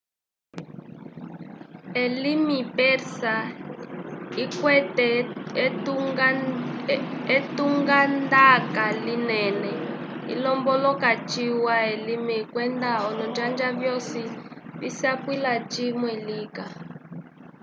elimi 2.03 2.59
persa 2.77 3.33
ikwete 4.43 5.09
etungandaka 7.35 8.83
linene 9.05 9.73
ilombolola 10.33 11.11
ciwa 11.29 11.75
elimi 11.95 12.37
kwenda 12.51 12.89
olonjanja 13.07 13.67
vyosi 13.79 14.23
visapwila 14.81 15.51
cimwe 15.71 16.11
lika 16.27 16.65